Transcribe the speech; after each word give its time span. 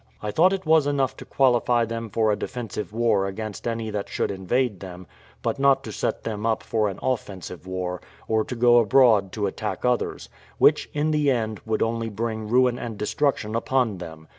I 0.19 0.31
thought 0.31 0.51
it 0.51 0.65
was 0.65 0.87
enough 0.87 1.15
to 1.17 1.25
qualify 1.25 1.85
them 1.85 2.09
for 2.09 2.31
a 2.31 2.35
defensive 2.35 2.91
war 2.91 3.27
against 3.27 3.67
any 3.67 3.91
that 3.91 4.09
should 4.09 4.31
invade 4.31 4.79
them, 4.79 5.05
but 5.43 5.59
not 5.59 5.83
to 5.83 5.91
set 5.91 6.23
them 6.23 6.43
up 6.43 6.63
for 6.63 6.89
an 6.89 6.97
offensive 7.03 7.67
war, 7.67 8.01
or 8.27 8.43
to 8.45 8.55
go 8.55 8.79
abroad 8.79 9.31
to 9.33 9.45
attack 9.45 9.85
others; 9.85 10.27
which, 10.57 10.89
in 10.93 11.11
the 11.11 11.29
end, 11.29 11.61
would 11.67 11.83
only 11.83 12.09
bring 12.09 12.47
ruin 12.47 12.79
and 12.79 12.97
destruction 12.97 13.53
upon 13.53 13.99
them. 13.99 14.27